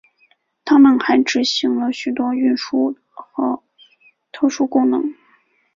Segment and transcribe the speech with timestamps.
[0.63, 3.61] 但他们还执行了许多运输和
[4.31, 5.13] 特殊功能。